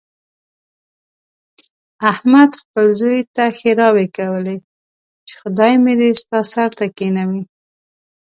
احمد 2.11 2.51
خپل 2.61 2.85
زوی 2.99 3.19
ته 3.35 3.43
ښېراوې 3.57 4.07
کولې، 4.17 4.57
چې 5.27 5.33
خدای 5.41 5.73
مې 5.83 5.93
دې 6.01 6.09
ستا 6.21 6.39
سر 6.53 6.69
ته 6.77 6.85
کېنوي. 6.97 7.43